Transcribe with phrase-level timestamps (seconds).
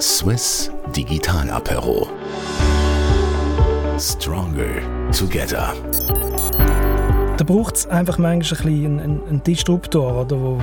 [0.00, 2.08] Swiss Digital Apero.
[3.98, 4.80] Stronger
[5.12, 5.74] Together.
[7.36, 10.58] Da braucht es einfach manchmal ein bisschen einen, einen Disruptor, oder, wo,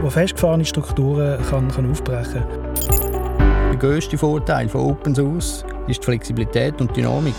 [0.00, 3.70] wo festgefahrene Strukturen kann, kann aufbrechen kann.
[3.70, 7.34] Der grösste Vorteil von Open Source ist die Flexibilität und Dynamik.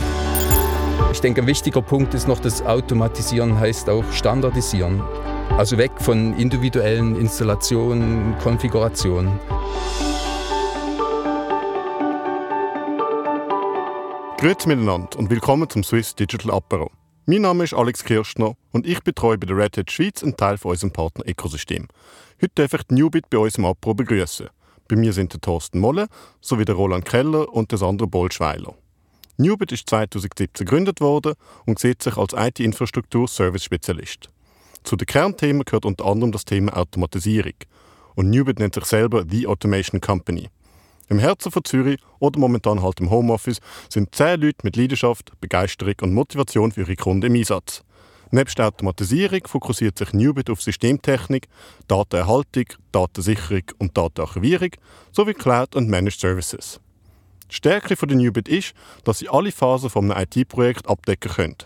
[1.12, 5.02] Ich denke, ein wichtiger Punkt ist noch, dass Automatisieren heißt auch Standardisieren.
[5.58, 9.40] Also weg von individuellen Installationen, Konfigurationen.
[14.42, 16.90] Grüezi miteinander und willkommen zum Swiss Digital Apero.
[17.28, 20.58] Mein Name ist Alex Kirschner und ich betreue bei der Red Hat Schweiz einen Teil
[20.58, 21.88] von unserem Partner-Ökosystem.
[22.42, 24.50] Heute darf ich die Newbit bei uns im Apro begrüßen.
[24.88, 26.08] Bei mir sind der Thorsten Molle
[26.40, 28.74] sowie der Roland Keller und der Sandra Bollschweiler.
[29.38, 31.36] Newbit ist 2017 gegründet worden
[31.68, 34.30] und sieht sich als IT-Infrastruktur-Service-Spezialist.
[34.84, 37.54] Zu den Kernthemen gehört unter anderem das Thema Automatisierung.
[38.16, 40.50] Und Newbit nennt sich selber The Automation Company.
[41.12, 45.96] Im Herzen von Zürich oder momentan halt im Homeoffice sind zehn Leute mit Leidenschaft, Begeisterung
[46.04, 47.84] und Motivation für ihre Kunden im Einsatz.
[48.30, 51.50] Nebst der Automatisierung fokussiert sich Newbit auf Systemtechnik,
[51.90, 54.70] Datenerhaltung, Datensicherung und Datenarchivierung
[55.12, 56.80] sowie Cloud und Managed Services.
[57.50, 61.58] Die Stärke von der Newbit ist, dass sie alle Phasen von einem IT-Projekt abdecken können.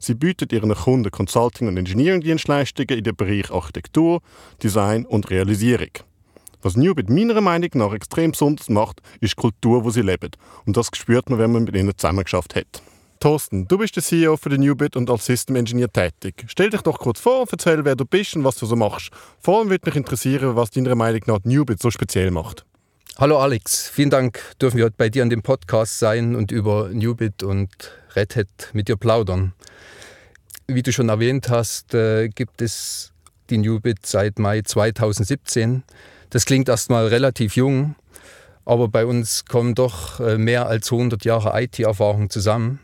[0.00, 4.22] Sie bietet ihren Kunden Consulting- und Engineering-Dienstleistungen in den Bereich Architektur,
[4.60, 5.92] Design und Realisierung.
[6.60, 10.30] Was Newbit meiner Meinung nach extrem besonders macht, ist die Kultur, wo sie leben.
[10.66, 12.82] Und das spürt man, wenn man mit ihnen zusammengeschafft hat.
[13.20, 16.44] Thorsten, du bist der CEO für den Newbit und als System Engineer tätig.
[16.48, 19.10] Stell dich doch kurz vor und erzähl, wer du bist und was du so machst.
[19.40, 22.64] Vor allem würde mich interessieren, was deiner Meinung nach Newbit so speziell macht.
[23.18, 26.90] Hallo Alex, vielen Dank, dürfen wir heute bei dir an dem Podcast sein und über
[26.90, 27.68] Newbit und
[28.14, 29.54] Red Hat mit dir plaudern.
[30.68, 33.12] Wie du schon erwähnt hast, äh, gibt es
[33.50, 35.82] die Newbit seit Mai 2017.
[36.30, 37.94] Das klingt erstmal relativ jung,
[38.64, 42.80] aber bei uns kommen doch äh, mehr als 100 Jahre IT-Erfahrung zusammen.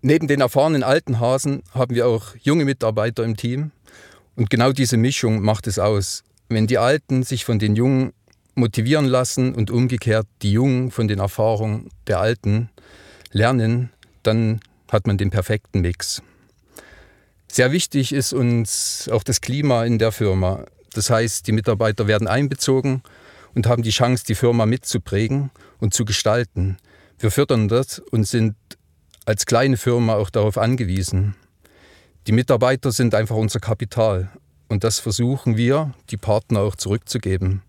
[0.00, 3.72] Neben den erfahrenen alten Hasen haben wir auch junge Mitarbeiter im Team.
[4.36, 6.22] Und genau diese Mischung macht es aus.
[6.48, 8.12] Wenn die Alten sich von den Jungen
[8.54, 12.70] motivieren lassen und umgekehrt die Jungen von den Erfahrungen der Alten
[13.32, 13.90] lernen,
[14.22, 14.60] dann
[14.90, 16.22] hat man den perfekten Mix.
[17.48, 20.64] Sehr wichtig ist uns auch das Klima in der Firma.
[20.98, 23.04] Das heißt, die Mitarbeiter werden einbezogen
[23.54, 26.76] und haben die Chance, die Firma mitzuprägen und zu gestalten.
[27.20, 28.56] Wir fördern das und sind
[29.24, 31.36] als kleine Firma auch darauf angewiesen.
[32.26, 34.28] Die Mitarbeiter sind einfach unser Kapital
[34.68, 37.62] und das versuchen wir, die Partner auch zurückzugeben.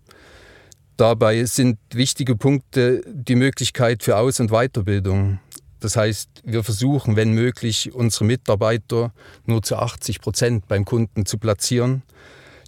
[0.96, 5.38] Dabei sind wichtige Punkte die Möglichkeit für Aus- und Weiterbildung.
[5.78, 9.12] Das heißt, wir versuchen, wenn möglich, unsere Mitarbeiter
[9.46, 12.02] nur zu 80 Prozent beim Kunden zu platzieren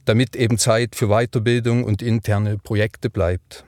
[0.04, 3.64] damit eben Zeit für Weiterbildung und interne Projekte bleibt.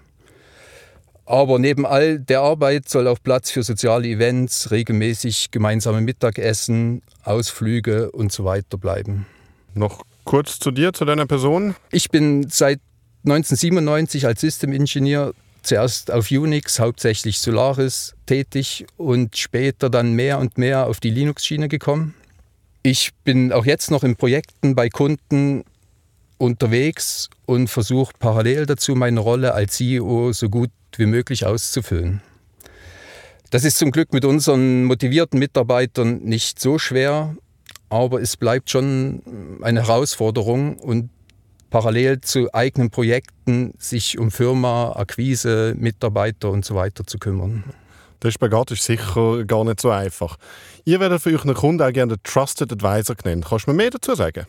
[1.26, 8.10] Aber neben all der Arbeit soll auch Platz für soziale Events, regelmäßig gemeinsame Mittagessen, Ausflüge
[8.10, 9.26] und so weiter bleiben.
[9.74, 11.74] Noch kurz zu dir, zu deiner Person.
[11.90, 12.80] Ich bin seit
[13.24, 20.86] 1997 als Systemingenieur zuerst auf Unix, hauptsächlich Solaris, tätig und später dann mehr und mehr
[20.86, 22.14] auf die Linux-Schiene gekommen.
[22.82, 25.64] Ich bin auch jetzt noch in Projekten bei Kunden
[26.38, 32.20] unterwegs und versuche parallel dazu meine Rolle als CEO so gut wie möglich auszufüllen.
[33.50, 37.36] Das ist zum Glück mit unseren motivierten Mitarbeitern nicht so schwer,
[37.88, 41.10] aber es bleibt schon eine Herausforderung und
[41.70, 47.64] parallel zu eigenen Projekten sich um Firma, Akquise, Mitarbeiter und so weiter zu kümmern.
[48.22, 50.36] Der Spagat ist sicher gar nicht so einfach.
[50.84, 53.44] Ihr werdet für euren Kunden auch gerne Trusted Advisor genannt.
[53.48, 54.46] Kannst du mir mehr dazu sagen?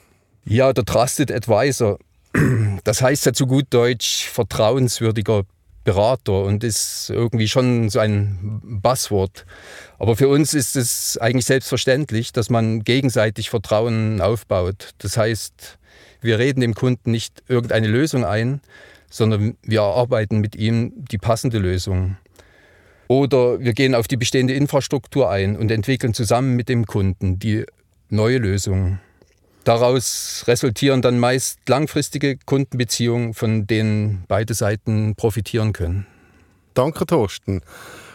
[0.47, 1.97] Ja, der Trusted Advisor,
[2.83, 5.43] das heißt ja zu gut Deutsch vertrauenswürdiger
[5.83, 9.45] Berater und ist irgendwie schon so ein Buzzword.
[9.97, 14.93] Aber für uns ist es eigentlich selbstverständlich, dass man gegenseitig Vertrauen aufbaut.
[14.99, 15.79] Das heißt,
[16.21, 18.61] wir reden dem Kunden nicht irgendeine Lösung ein,
[19.09, 22.17] sondern wir erarbeiten mit ihm die passende Lösung.
[23.07, 27.65] Oder wir gehen auf die bestehende Infrastruktur ein und entwickeln zusammen mit dem Kunden die
[28.09, 28.99] neue Lösung.
[29.65, 36.05] Daraus resultieren dann meist langfristige Kundenbeziehungen, von denen beide Seiten profitieren können.
[36.75, 37.61] Danke, Thorsten.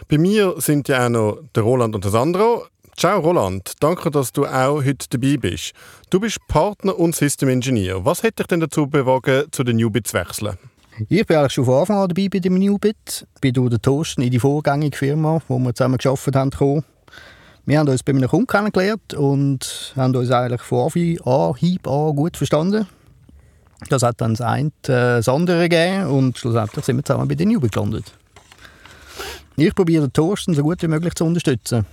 [0.07, 2.67] Bei mir sind ja auch noch der Roland und der Sandro.
[2.95, 5.73] Ciao Roland, danke, dass du auch heute dabei bist.
[6.09, 8.05] Du bist Partner und System Engineer.
[8.05, 10.57] Was hat dich denn dazu bewogen, zu den Newbit zu wechseln?
[11.09, 13.27] Ich bin eigentlich schon von Anfang an dabei bei dem Newbit.
[13.35, 16.85] Ich bin durch den Thorsten in die vorgängige Firma, wo wir zusammen gearbeitet haben, gekommen.
[17.71, 20.91] Wir haben uns bei einem Kunden kennengelernt und haben uns eigentlich von
[21.23, 22.85] Anhieb an gut verstanden.
[23.87, 27.35] Das hat dann das eine äh, das andere gegeben und schlussendlich sind wir zusammen bei
[27.35, 28.11] den Jubel gelandet.
[29.55, 31.85] Ich probiere den Thorsten so gut wie möglich zu unterstützen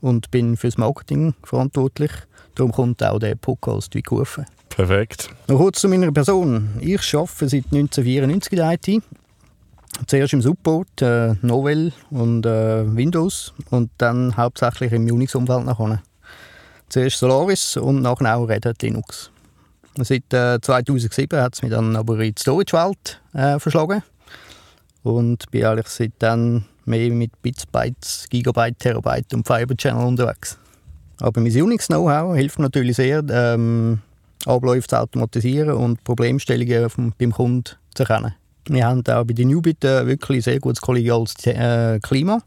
[0.00, 2.12] und bin fürs Marketing verantwortlich.
[2.54, 4.46] Darum kommt auch der Podcast wie gerufen.
[4.68, 5.30] Perfekt.
[5.48, 6.78] Noch kurz zu meiner Person.
[6.80, 9.02] Ich arbeite seit 1994 in der IT.
[10.06, 16.02] Zuerst im Support, äh, Novell und äh, Windows und dann hauptsächlich im Unix-Umfeld nachher.
[16.88, 19.30] Zuerst Solaris und nachher auch Red Hat Linux.
[19.98, 24.02] Seit äh, 2007 hat es mich dann aber in die Storage-Welt äh, verschlagen
[25.02, 30.58] und bin eigentlich seitdem mehr mit Bits, Bytes, Gigabyte, Terabyte und Fiber Channel unterwegs.
[31.20, 34.00] Aber mein Unix-Know-how hilft natürlich sehr, ähm,
[34.46, 38.34] Abläufe zu automatisieren und Problemstellungen vom, beim Kunden zu erkennen.
[38.68, 42.42] Wir haben auch bei den Newbit äh, wirklich ein sehr gutes kollegiales äh, Klima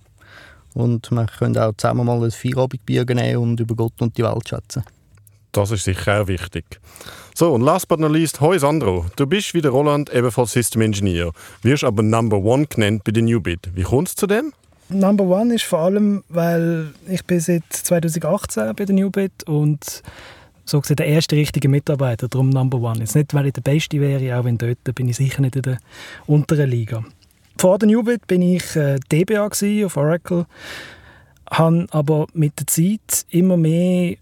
[0.73, 4.47] und wir können auch zusammen mal ein Feierabendbier nehmen und über Gott und die Welt
[4.47, 4.83] schätzen.
[5.51, 6.79] Das ist sicher auch wichtig.
[7.33, 9.05] So, und last but not least, hoi Sandro.
[9.15, 11.31] Du bist wie der Roland ebenfalls System Engineer,
[11.61, 13.71] wirst aber Number One genannt bei der Newbit.
[13.73, 14.53] Wie kommt es zu dem?
[14.89, 20.03] Number One ist vor allem, weil ich bin seit 2018 bei der Newbit und
[20.67, 22.99] so gesehen der erste richtige Mitarbeiter, darum Number One.
[22.99, 25.61] Jetzt nicht, weil ich der Beste wäre, auch wenn dort bin ich sicher nicht in
[25.61, 25.77] der
[26.25, 27.03] unteren Liga.
[27.57, 29.47] Vor der Newbit bin ich äh, DBA
[29.85, 30.45] auf Oracle,
[31.49, 34.17] habe aber mit der Zeit immer mehr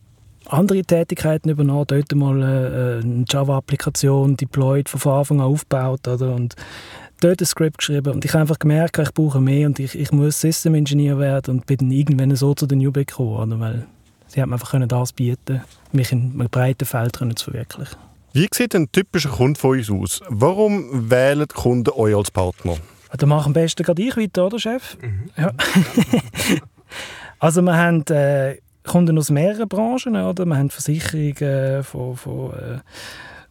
[0.47, 6.55] andere Tätigkeiten übernommen, dort mal äh, eine Java-Applikation deployed, von Anfang an aufgebaut oder, und
[7.19, 10.11] dort ein Script geschrieben und ich habe einfach gemerkt, ich brauche mehr und ich, ich
[10.11, 13.85] muss System Engineer werden und bin dann irgendwann so zu der Newbit gekommen, oder, weil
[14.35, 17.95] sie haben einfach das bieten mich in einem breiten Feld zu verwirklichen.
[18.33, 20.21] Wie sieht ein typischer Kunde von uns aus?
[20.27, 22.75] Warum wählen die Kunden euch als Partner?
[23.17, 24.97] Dann mach am besten gerade ich weiter, oder Chef?
[25.01, 25.29] Mhm.
[25.37, 25.51] Ja.
[27.39, 30.45] also wir haben äh, Kunden aus mehreren Branchen, oder?
[30.45, 32.79] Wir haben Versicherungen von, von äh,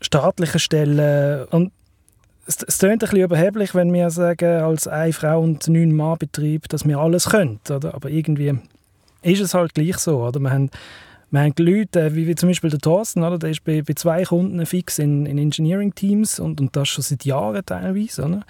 [0.02, 1.72] staatlichen Stellen und
[2.46, 6.18] es, es klingt ein bisschen überheblich, wenn wir sagen, als eine Frau und neun Mann
[6.18, 7.94] Betrieb, dass wir alles können, oder?
[7.94, 8.58] aber irgendwie
[9.24, 10.22] ist es halt gleich so.
[10.22, 10.40] Oder?
[10.40, 10.70] Wir haben
[11.30, 13.40] wir haben Leute, wie, wie zum Beispiel der Thorsten, oder?
[13.40, 17.24] der ist bei, bei zwei Kunden fix in, in Engineering-Teams und, und das schon seit
[17.24, 18.24] Jahren teilweise.
[18.24, 18.42] Oder?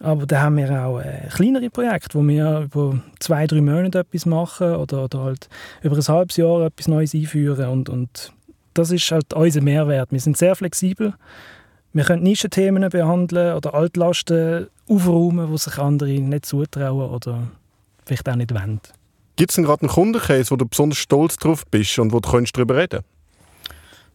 [0.00, 4.26] Aber da haben wir auch äh, kleinere Projekte, wo wir über zwei, drei Monate etwas
[4.26, 5.48] machen oder, oder halt
[5.82, 7.68] über ein halbes Jahr etwas Neues einführen.
[7.68, 8.32] Und, und
[8.74, 10.12] das ist halt unser Mehrwert.
[10.12, 11.14] Wir sind sehr flexibel.
[11.92, 17.48] Wir können Nischenthemen behandeln oder Altlasten aufräumen, die sich andere nicht zutrauen oder
[18.04, 18.80] vielleicht auch nicht wollen.
[19.40, 22.28] Gibt es denn gerade einen Kundencase, wo du besonders stolz drauf bist und wo du
[22.28, 23.00] darüber reden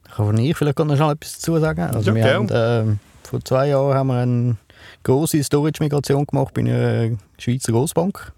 [0.06, 0.18] kannst?
[0.18, 1.81] Kann ich vielleicht noch schnell etwas dazu sagen?
[1.81, 2.95] Also ja, wir haben, äh,
[3.27, 4.57] vor zwei Jahren haben wir eine
[5.01, 8.33] große Storage-Migration gemacht bei einer Schweizer Großbank.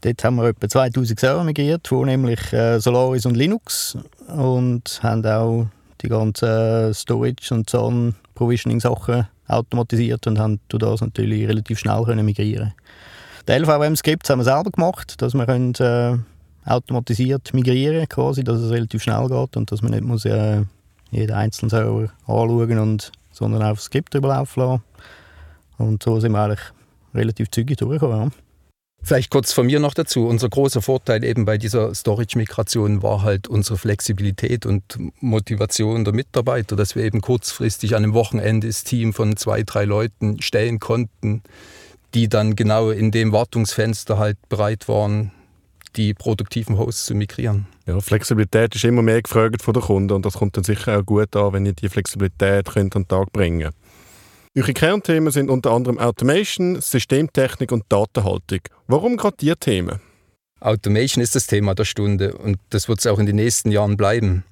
[0.00, 5.68] Dort haben wir etwa 2000 Server migriert, vornehmlich äh, Solaris und Linux und haben auch
[6.00, 12.74] die ganzen Storage- und Zahn-Provisioning-Sachen automatisiert und haben das natürlich relativ schnell können migrieren
[13.48, 16.18] die LVM-Skripts haben wir selber gemacht, dass wir können, äh,
[16.68, 20.64] automatisiert migrieren quasi, dass es relativ schnell geht und dass man nicht muss, äh,
[21.10, 24.82] jeden einzelnen Server anschauen und sondern auf das Skript überlaufen lassen.
[25.78, 26.60] Und so sind wir eigentlich
[27.14, 28.30] relativ zügig durchgekommen.
[28.30, 28.30] Ja.
[29.00, 30.26] Vielleicht kurz von mir noch dazu.
[30.26, 34.82] Unser großer Vorteil eben bei dieser Storage-Migration war halt unsere Flexibilität und
[35.20, 39.84] Motivation der Mitarbeiter, dass wir eben kurzfristig an einem Wochenende das Team von zwei, drei
[39.84, 41.42] Leuten stellen konnten,
[42.14, 45.32] die dann genau in dem Wartungsfenster halt bereit waren,
[45.96, 47.66] die produktiven Hosts zu migrieren.
[47.86, 51.06] Ja, Flexibilität ist immer mehr gefragt von den Kunden und das kommt dann sicher auch
[51.06, 53.70] gut an, wenn ihr die Flexibilität könnt an den Tag bringen
[54.56, 58.60] Eure Kernthemen sind unter anderem Automation, Systemtechnik und Datenhaltung.
[58.88, 60.00] Warum gerade diese Themen?
[60.60, 63.96] Automation ist das Thema der Stunde und das wird es auch in den nächsten Jahren
[63.96, 64.44] bleiben.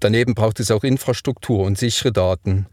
[0.00, 2.66] Daneben braucht es auch Infrastruktur und sichere Daten.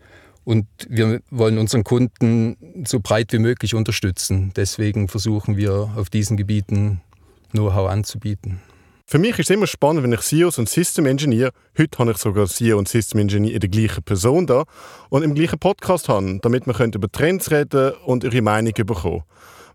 [0.45, 4.53] Und wir wollen unseren Kunden so breit wie möglich unterstützen.
[4.55, 7.01] Deswegen versuchen wir auf diesen Gebieten
[7.51, 8.61] Know-how anzubieten.
[9.07, 12.17] Für mich ist es immer spannend, wenn ich CEOs und System Engineer, heute habe ich
[12.17, 14.63] sogar CEO und System Engineer in der gleichen Person da
[15.09, 19.23] und im gleichen Podcast haben, damit wir über Trends reden und ihre Meinung bekommen.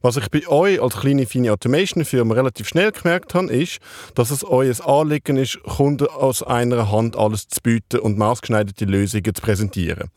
[0.02, 3.78] Was ich bei euch als kleine, feine Automation-Firma relativ schnell gemerkt habe, ist,
[4.14, 9.34] dass es ein Anliegen ist, Kunden aus einer Hand alles zu bieten und maßgeschneiderte Lösungen
[9.34, 10.10] zu präsentieren.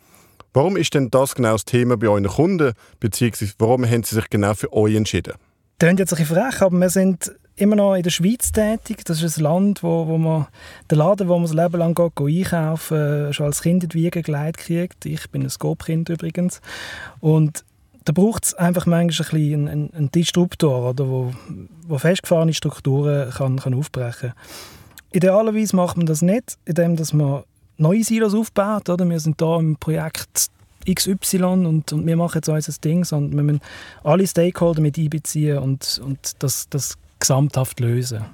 [0.53, 4.29] Warum ist denn das genau das Thema bei euren Kunden, beziehungsweise warum haben sie sich
[4.29, 5.33] genau für euch entschieden?
[5.79, 9.03] Das klingt jetzt ein bisschen frech, aber wir sind immer noch in der Schweiz tätig.
[9.05, 10.47] Das ist ein Land, wo, wo man
[10.89, 13.97] den Laden, wo man das Leben lang geht, einkaufen äh, schon als Kind in die
[13.97, 15.05] Wiege gelegt kriegt.
[15.05, 16.61] Ich bin ein Scope-Kind übrigens.
[17.19, 17.63] Und
[18.05, 21.31] da braucht es einfach manchmal ein einen, Disruptor, oder, wo,
[21.87, 25.11] wo festgefahrene Strukturen kann, kann aufbrechen kann.
[25.11, 27.43] Idealerweise macht man das nicht, indem dass man
[27.77, 28.89] neue Silos aufbaut.
[28.89, 29.07] Oder?
[29.09, 30.49] Wir sind hier im Projekt
[30.89, 33.61] XY und, und wir machen jetzt unser Ding, sondern wir müssen
[34.03, 38.25] alle Stakeholder mit einbeziehen und, und das, das gesamthaft lösen.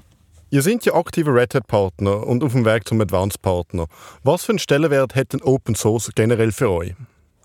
[0.51, 3.85] Ihr seid ja aktiver Red Hat Partner und auf dem Weg zum Advanced Partner.
[4.23, 6.95] Was für einen Stellenwert hat denn Open Source generell für euch?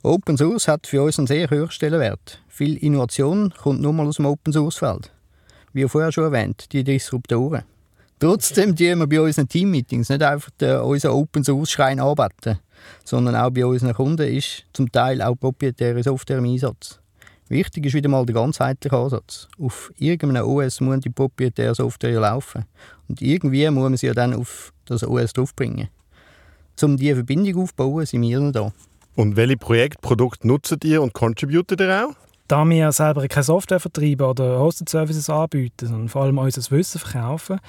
[0.03, 2.43] Open Source hat für uns einen sehr hohen Stellenwert.
[2.49, 5.13] Viel Innovation kommt nur mal aus dem Open Source Feld.
[5.75, 7.65] Wie vorher schon erwähnt, die Disruptoren.
[8.19, 12.59] Trotzdem tun wir bei unseren Teammeetings nicht einfach den, unseren Open Source Schrein arbeiten,
[13.05, 17.01] sondern auch bei unseren Kunden ist zum Teil auch proprietäre Software im Einsatz.
[17.49, 19.49] Wichtig ist wieder mal der ganzheitliche Ansatz.
[19.61, 22.65] Auf irgendeinem OS muss die proprietäre Software laufen.
[23.09, 25.89] Und irgendwie muss man sie ja dann auf das OS draufbringen.
[26.83, 28.73] Um diese Verbindung aufzubauen, sind wir da.
[29.15, 32.15] Und welche Projektprodukte nutzt ihr und contributet ihr auch?
[32.49, 36.99] Da wir selber keine Software vertreiben oder Hosted Services anbieten, sondern vor allem unser Wissen
[36.99, 37.61] verkaufen,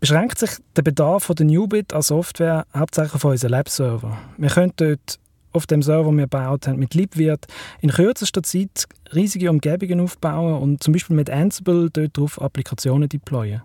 [0.00, 4.18] beschränkt sich der Bedarf der Newbit an Software hauptsächlich auf unseren Lab-Server.
[4.36, 5.18] Wir können dort
[5.52, 7.46] auf dem Server, den wir gebaut haben, mit LibWirt
[7.80, 8.84] in kürzester Zeit
[9.14, 13.62] riesige Umgebungen aufbauen und zum Beispiel mit Ansible dort drauf Applikationen deployen.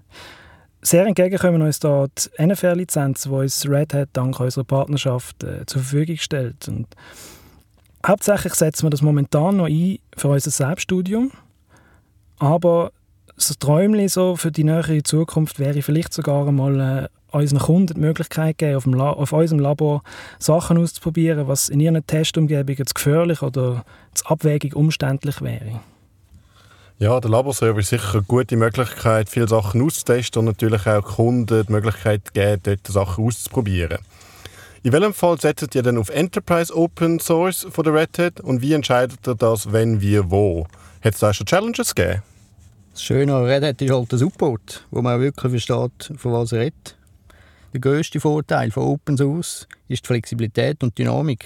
[0.82, 5.82] Sehr entgegenkommen uns da die NFR-Lizenz, die uns Red Hat dank unserer Partnerschaft äh, zur
[5.82, 6.68] Verfügung stellt.
[6.68, 6.88] Und
[8.06, 11.32] hauptsächlich setzen wir das momentan noch ein für unser Selbststudium,
[12.40, 12.92] aber
[13.50, 18.00] das Träumchen so für die nähere Zukunft wäre vielleicht sogar einmal äh, unseren Kunden die
[18.00, 20.04] Möglichkeit geben, auf, auf, unserem Labor
[20.40, 23.84] Sachen auszuprobieren, was in ihren Testumgebungen zu gefährlich oder
[24.14, 25.80] zu abwägig umständlich wäre.
[27.00, 31.66] Ja, der Laborserver ist sicher eine gute Möglichkeit, viele Sachen auszutesten und natürlich auch Kunden
[31.66, 33.98] die Möglichkeit geben, dort Sachen auszuprobieren.
[34.84, 38.62] In welchem Fall setzt ihr denn auf Enterprise Open Source von der Red Hat und
[38.62, 40.68] wie entscheidet ihr das, wenn, wie, wo?
[41.04, 42.22] Hat es da schon Challenges gegeben?
[42.94, 46.52] Das Schöne an Red Hat ist halt der Support, wo man wirklich versteht, von was
[46.52, 46.98] er redet.
[47.72, 51.46] Der grösste Vorteil von Open Source ist die Flexibilität und Dynamik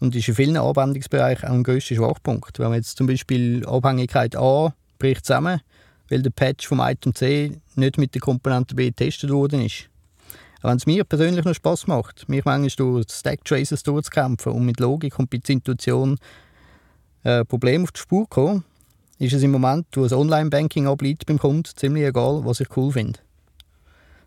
[0.00, 2.58] und ist in vielen Anwendungsbereichen auch ein grösster Schwachpunkt.
[2.58, 5.60] Wenn man jetzt zum Beispiel Abhängigkeit A bricht zusammen,
[6.10, 9.88] weil der Patch vom Item C nicht mit der Komponente B getestet worden ist.
[10.62, 14.66] Auch wenn es mir persönlich noch Spass macht, mich manchmal durch Stack Traces durchzukämpfen und
[14.66, 16.18] mit Logik und mit Intuition
[17.22, 18.64] äh, Probleme auf die Spur zu kommen,
[19.18, 22.92] ist es im Moment, wo das Online-Banking ableitet beim Kunden, ziemlich egal, was ich cool
[22.92, 23.18] finde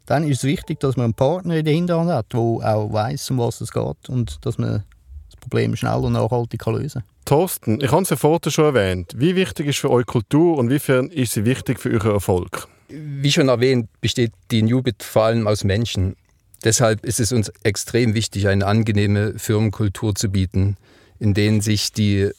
[0.09, 3.29] dann ist es wichtig, dass man einen Partner in der Hinterhand hat, der auch weiß,
[3.29, 4.83] um was es geht und dass man
[5.29, 7.09] das Problem schnell und nachhaltig lösen kann.
[7.25, 9.13] Thorsten, ich habe es ja vorher schon erwähnt.
[9.15, 12.67] Wie wichtig ist für eure Kultur und wiefern ist sie wichtig für euren Erfolg?
[12.87, 16.15] Wie schon erwähnt, besteht die Newbit vor allem aus Menschen.
[16.63, 20.75] Deshalb ist es uns extrem wichtig, eine angenehme Firmenkultur zu bieten,
[21.19, 22.31] in denen sich die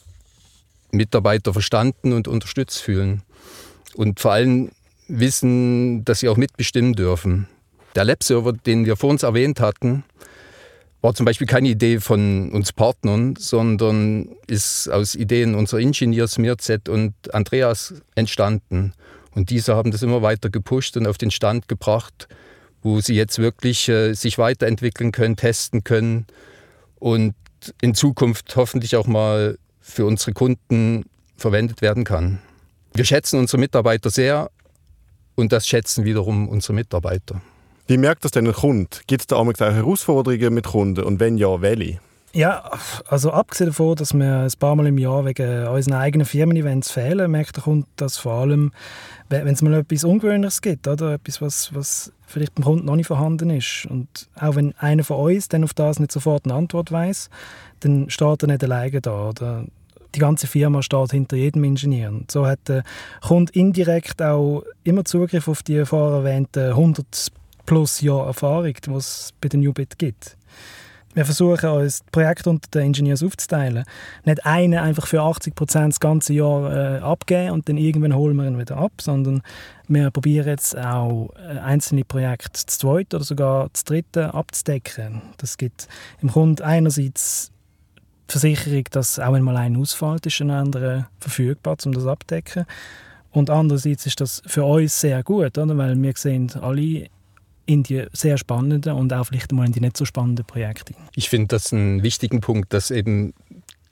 [0.91, 3.23] Mitarbeiter verstanden und unterstützt fühlen.
[3.95, 4.71] Und vor allem
[5.07, 7.47] wissen, dass sie auch mitbestimmen dürfen.
[7.95, 10.03] Der Lab-Server, den wir vor uns erwähnt hatten,
[11.01, 16.87] war zum Beispiel keine Idee von uns Partnern, sondern ist aus Ideen unserer Ingenieurs Mirzet
[16.87, 18.93] und Andreas entstanden.
[19.33, 22.27] Und diese haben das immer weiter gepusht und auf den Stand gebracht,
[22.83, 26.27] wo sie jetzt wirklich äh, sich weiterentwickeln können, testen können
[26.99, 27.33] und
[27.81, 32.39] in Zukunft hoffentlich auch mal für unsere Kunden verwendet werden kann.
[32.93, 34.49] Wir schätzen unsere Mitarbeiter sehr
[35.35, 37.41] und das schätzen wiederum unsere Mitarbeiter.
[37.87, 38.89] Wie merkt das denn ein Kunde?
[39.07, 41.99] Gibt es da auch Herausforderungen mit Kunden und wenn ja, welche?
[42.33, 42.71] Ja,
[43.07, 47.29] also abgesehen davon, dass wir ein paar Mal im Jahr wegen unseren eigenen Firmen-Events fehlen,
[47.29, 48.71] merkt der Kunde das vor allem,
[49.27, 53.07] wenn es mal etwas Ungewöhnliches gibt, oder etwas, was, was vielleicht beim Kunden noch nicht
[53.07, 53.85] vorhanden ist.
[53.89, 57.29] Und auch wenn einer von uns dann auf das nicht sofort eine Antwort weiß,
[57.81, 59.29] dann steht er nicht alleine da.
[59.29, 59.65] Oder
[60.15, 62.11] die ganze Firma steht hinter jedem Ingenieur.
[62.11, 62.83] Und so hat der
[63.21, 67.27] Kunde indirekt auch immer Zugriff auf die vorher erwähnten 100
[67.65, 70.37] plus Jahre Erfahrung, die es bei der Newbit gibt.
[71.13, 73.83] Wir versuchen uns das Projekt unter den Ingenieurs aufzuteilen.
[74.23, 78.37] Nicht einen einfach für 80 Prozent das ganze Jahr äh, abgeben und dann irgendwann holen
[78.37, 79.41] wir ihn wieder ab, sondern
[79.89, 85.21] wir probieren jetzt auch äh, einzelne Projekte zu zweit oder sogar zu dritten abzudecken.
[85.37, 85.89] Das gibt
[86.21, 87.51] im Grunde einerseits
[88.29, 92.65] Versicherung, dass auch wenn mal ein ausfällt, ist ein anderer verfügbar, um das abzudecken.
[93.31, 95.77] Und andererseits ist das für uns sehr gut, oder?
[95.77, 97.07] weil wir sehen alle
[97.65, 100.93] in die sehr spannenden und auch vielleicht mal in die nicht so spannenden Projekte.
[101.15, 103.33] Ich finde das einen wichtigen Punkt, dass eben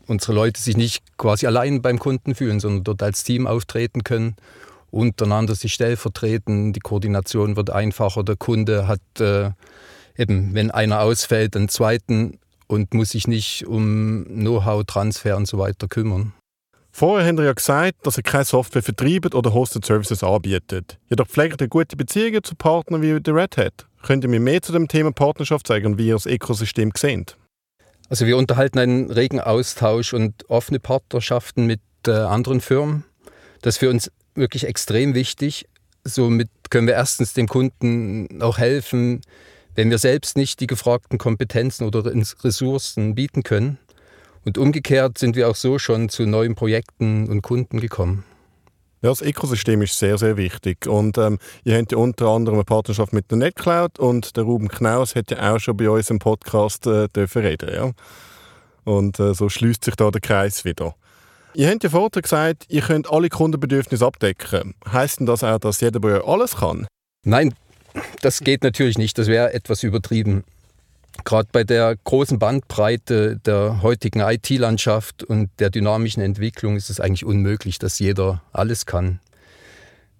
[0.07, 4.35] unsere Leute sich nicht quasi allein beim Kunden fühlen, sondern dort als Team auftreten können,
[4.91, 9.51] untereinander sich stellvertreten, die Koordination wird einfacher, der Kunde hat äh,
[10.17, 15.87] eben, wenn einer ausfällt, einen zweiten und muss sich nicht um Know-how-Transfer und so weiter
[15.87, 16.33] kümmern.
[16.99, 20.99] Vorher haben wir ja gesagt, dass ihr keine Software vertreibt oder Hosted Services anbietet.
[21.07, 23.87] Jedoch pflegt ihr gute Beziehungen zu Partnern wie der Red Hat.
[24.01, 27.37] Könnt ihr mir mehr zu dem Thema Partnerschaft zeigen und wie ihr das Ökosystem seht?
[28.09, 33.05] Also wir unterhalten einen regen Austausch und offene Partnerschaften mit äh, anderen Firmen.
[33.61, 35.69] Das ist für uns wirklich extrem wichtig.
[36.03, 39.21] Somit können wir erstens dem Kunden auch helfen,
[39.73, 42.03] wenn wir selbst nicht die gefragten Kompetenzen oder
[42.43, 43.77] Ressourcen bieten können.
[44.45, 48.23] Und umgekehrt sind wir auch so schon zu neuen Projekten und Kunden gekommen.
[49.01, 50.85] Ja, das Ökosystem ist sehr, sehr wichtig.
[50.85, 54.67] Und ähm, ihr habt ja unter anderem eine Partnerschaft mit der NetCloud und der Ruben
[54.67, 57.73] Knaus hat ja auch schon bei uns im Podcast äh, dürfen reden.
[57.73, 57.91] Ja?
[58.83, 60.95] Und äh, so schließt sich da der Kreis wieder.
[61.53, 64.75] Ihr habt ja vorher gesagt, ihr könnt alle Kundenbedürfnisse abdecken.
[64.91, 66.85] Heißt denn das auch, dass jeder bei euch alles kann?
[67.25, 67.53] Nein,
[68.21, 69.17] das geht natürlich nicht.
[69.17, 70.43] Das wäre etwas übertrieben.
[71.25, 77.25] Gerade bei der großen Bandbreite der heutigen IT-Landschaft und der dynamischen Entwicklung ist es eigentlich
[77.25, 79.19] unmöglich, dass jeder alles kann.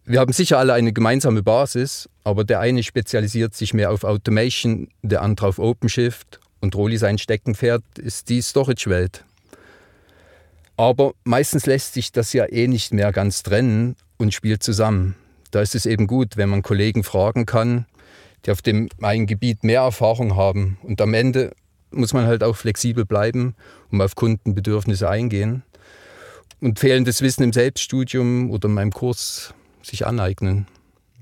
[0.06, 4.90] Wir haben sicher alle eine gemeinsame Basis, aber der eine spezialisiert sich mehr auf Automation,
[5.04, 9.24] der andere auf OpenShift und Roli sein Steckenpferd ist die Storage-Welt.
[10.78, 15.16] Aber meistens lässt sich das ja eh nicht mehr ganz trennen und spielt zusammen.
[15.52, 17.86] Da ist es eben gut, wenn man Kollegen fragen kann,
[18.46, 20.78] die auf dem einen Gebiet mehr Erfahrung haben.
[20.84, 21.52] Und am Ende
[21.92, 23.56] muss man halt auch flexibel bleiben,
[23.92, 25.64] um auf Kundenbedürfnisse eingehen.
[26.62, 30.68] Und fehlendes Wissen im Selbststudium oder in meinem Kurs sich aneignen.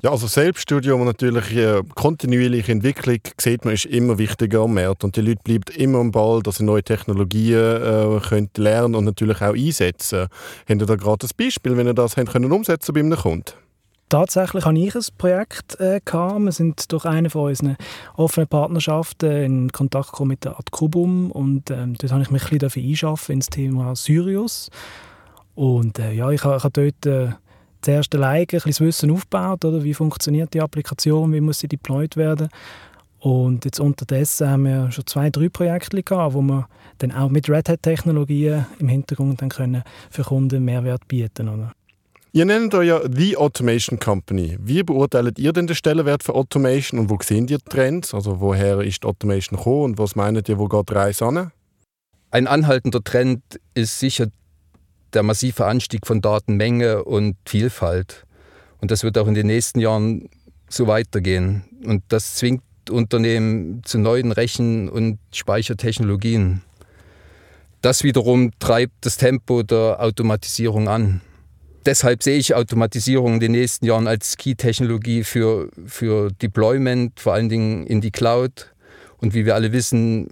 [0.03, 5.03] Ja, also Selbststudium und natürlich äh, kontinuierliche Entwicklung sieht man ist immer wichtiger am Markt
[5.03, 9.05] und die Leute bleiben immer am Ball, dass sie neue Technologien äh, können lernen und
[9.05, 10.27] natürlich auch einsetzen.
[10.69, 13.53] Haben ihr da gerade ein Beispiel, wenn ihr das können umsetzen bei einem Kunden?
[14.09, 15.79] Tatsächlich hatte ich ein Projekt.
[15.81, 15.99] Äh.
[16.05, 17.75] Wir sind durch eine von unseren
[18.15, 22.57] offenen Partnerschaften in Kontakt gekommen mit der Adkubum und ähm, dort habe ich mich ein
[22.59, 24.69] bisschen einschaffen ins Thema Sirius.
[25.55, 27.33] Und äh, ja, ich habe dort äh,
[27.81, 29.83] zuerst alleine ein bisschen das Wissen aufgebaut, oder?
[29.83, 32.47] wie funktioniert die Applikation, wie muss sie deployed werden.
[33.19, 37.49] Und jetzt unterdessen haben wir schon zwei, drei Projekte gehabt, wo wir dann auch mit
[37.49, 41.71] Red Hat-Technologien im Hintergrund dann können für Kunden Mehrwert bieten können.
[42.33, 44.57] Ihr nennt euch ja The Automation Company.
[44.59, 48.13] Wie beurteilt ihr denn den Stellenwert für Automation und wo sehen ihr Trends?
[48.13, 51.51] Also woher ist Automation gekommen und was meint ihr, wo geht die Reise an?
[52.29, 53.41] Ein anhaltender Trend
[53.73, 54.27] ist sicher
[55.13, 58.25] der massive Anstieg von Datenmenge und Vielfalt.
[58.81, 60.29] Und das wird auch in den nächsten Jahren
[60.69, 61.63] so weitergehen.
[61.85, 66.61] Und das zwingt Unternehmen zu neuen Rechen- und Speichertechnologien.
[67.81, 71.21] Das wiederum treibt das Tempo der Automatisierung an
[71.87, 77.49] deshalb sehe ich Automatisierung in den nächsten Jahren als Key-Technologie für, für Deployment, vor allen
[77.49, 78.73] Dingen in die Cloud.
[79.19, 80.27] Und wie wir alle wissen,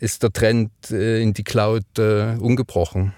[0.00, 3.12] ist der Trend äh, in die Cloud äh, ungebrochen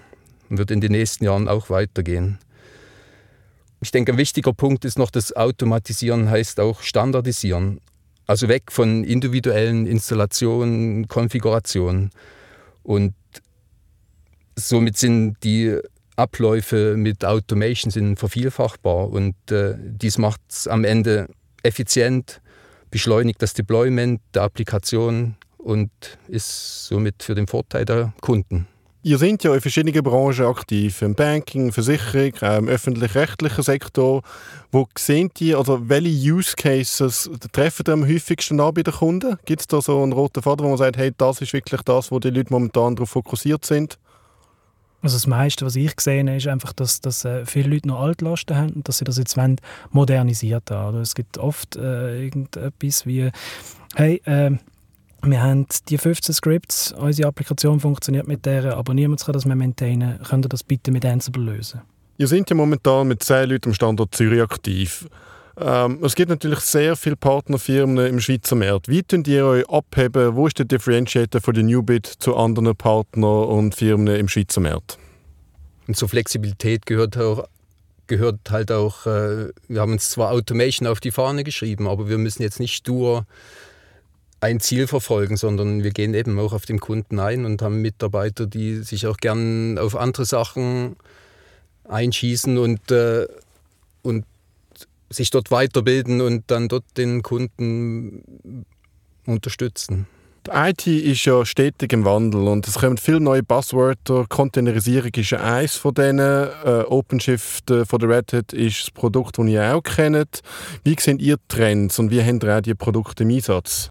[0.49, 2.37] und wird in den nächsten Jahren auch weitergehen.
[3.81, 7.79] Ich denke, ein wichtiger Punkt ist noch, dass Automatisieren heißt auch Standardisieren.
[8.27, 12.11] Also weg von individuellen Installationen, Konfigurationen.
[12.83, 13.13] Und
[14.55, 15.79] somit sind die
[16.15, 21.27] Abläufe mit Automation sind vervielfachbar und äh, dies macht es am Ende
[21.63, 22.41] effizient,
[22.91, 25.91] beschleunigt das Deployment der Applikation und
[26.27, 28.67] ist somit für den Vorteil der Kunden.
[29.05, 34.21] Ihr seid ja in verschiedenen Branchen aktiv, im Banking, Versicherung, im öffentlich-rechtlichen Sektor.
[34.71, 39.37] Wo sehen die, also welche Use Cases treffen am häufigsten an bei den Kunden?
[39.43, 42.11] Gibt es da so einen roten Faden, wo man sagt, hey, das ist wirklich das,
[42.11, 43.99] wo die Leute momentan darauf fokussiert sind?
[45.03, 47.99] Also das meiste, was ich gesehen habe, ist einfach, dass, dass äh, viele Leute noch
[47.99, 49.57] Altlasten haben und dass sie das jetzt wollen,
[49.91, 51.01] modernisiert haben.
[51.01, 53.29] Es gibt oft äh, irgendetwas wie,
[53.95, 54.51] hey, äh,
[55.21, 59.57] wir haben die 15 Scripts, unsere Applikation funktioniert mit der, aber niemand kann das mehr
[59.57, 60.19] maintainen.
[60.23, 61.81] Könnt ihr das bitte mit Ansible lösen?
[62.17, 65.07] Ihr seid ja momentan mit 10 Leuten am Standort Zürich aktiv.
[65.55, 68.87] Ähm, es gibt natürlich sehr viele Partnerfirmen im Schweizer Markt.
[68.87, 70.35] Wie könnt ihr euch abheben?
[70.35, 74.97] Wo ist der Differentiator von der Newbit zu anderen Partnern und Firmen im Schweizer Markt?
[75.87, 77.47] Und zur Flexibilität gehört auch
[78.07, 82.17] gehört halt auch, äh, wir haben uns zwar Automation auf die Fahne geschrieben, aber wir
[82.17, 83.25] müssen jetzt nicht stur
[84.39, 88.45] ein Ziel verfolgen, sondern wir gehen eben auch auf den Kunden ein und haben Mitarbeiter,
[88.45, 90.97] die sich auch gern auf andere Sachen
[91.85, 93.25] einschießen und, äh,
[94.01, 94.25] und
[95.13, 98.65] sich dort weiterbilden und dann dort den Kunden
[99.25, 100.07] unterstützen.
[100.45, 104.25] Die IT ist ja stetig im Wandel und es kommen viele neue Buzzwörter.
[104.27, 106.49] Containerisierung ist ja eines von denen.
[106.65, 110.41] Äh, OpenShift äh, von der Red Hat ist das Produkt, das ihr auch kennt.
[110.83, 113.89] Wie sehen ihr Trends und wie habt ihr auch die Produkte im Einsatz?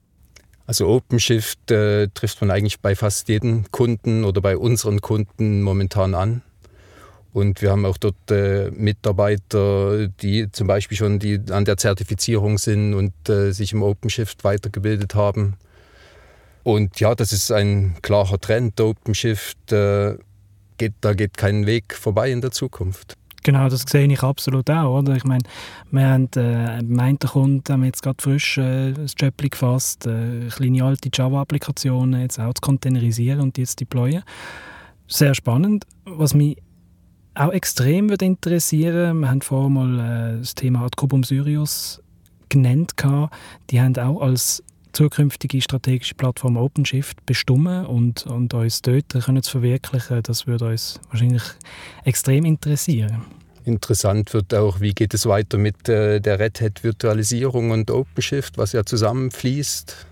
[0.67, 6.15] Also OpenShift äh, trifft man eigentlich bei fast jedem Kunden oder bei unseren Kunden momentan
[6.15, 6.43] an.
[7.33, 12.59] Und wir haben auch dort äh, Mitarbeiter, die zum Beispiel schon die an der Zertifizierung
[12.59, 15.57] sind und äh, sich im OpenShift weitergebildet haben.
[16.63, 18.81] Und ja, das ist ein klarer Trend.
[18.81, 20.17] OpenShift, äh,
[20.77, 23.17] geht, da geht kein Weg vorbei in der Zukunft.
[23.45, 25.01] Genau, das sehe ich absolut auch.
[25.01, 25.17] Oder?
[25.17, 25.43] Ich meine,
[25.91, 30.85] wir haben äh, einen Kunden haben jetzt gerade frisch äh, das Jöppli gefasst, äh, kleine
[30.85, 34.23] alte Java-Applikationen jetzt auch zu containerisieren und die jetzt deployen.
[35.09, 35.85] Sehr spannend.
[36.05, 36.57] Was mich
[37.35, 42.03] auch extrem würde interessieren, wir haben vorher mal äh, das Thema Adcubum Syrius
[42.49, 42.93] genannt.
[43.71, 49.53] Die haben auch als zukünftige strategische Plattform OpenShift bestimmen und, und uns dort können zu
[49.53, 51.43] verwirklichen, das würde uns wahrscheinlich
[52.05, 53.23] extrem interessieren.
[53.65, 58.59] Interessant wird auch, wie geht es weiter mit äh, der Red Hat Virtualisierung und OpenShift,
[58.59, 60.07] was ja zusammenfließt.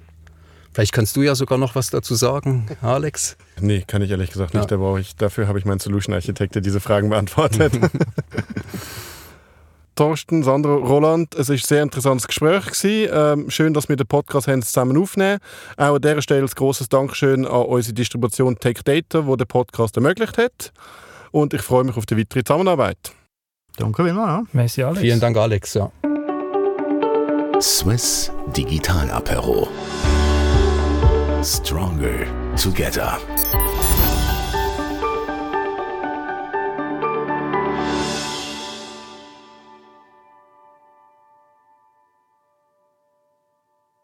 [0.73, 3.37] Vielleicht kannst du ja sogar noch was dazu sagen, Alex.
[3.63, 4.71] Nee, kann ich ehrlich gesagt nicht.
[4.71, 4.77] Ja.
[4.77, 7.73] Da ich, dafür habe ich meinen Solution Architekt, der diese Fragen beantwortet.
[10.01, 11.35] Thorsten, Sandro, Roland.
[11.35, 12.65] Es war ein sehr interessantes Gespräch.
[12.85, 15.41] Ähm, schön, dass wir den Podcast haben zusammen aufnehmen
[15.77, 19.97] Auch an dieser Stelle ein grosses Dankeschön an unsere Distribution Tech Data, die den Podcast
[19.97, 20.73] ermöglicht hat.
[21.33, 23.13] Und ich freue mich auf die weitere Zusammenarbeit.
[23.77, 24.49] Danke vielmals.
[24.53, 25.01] Merci, Alex.
[25.01, 25.75] Vielen Dank, Alex.
[25.75, 25.93] Ja.
[27.61, 29.69] Swiss Digital Apero.
[31.43, 33.70] Stronger together.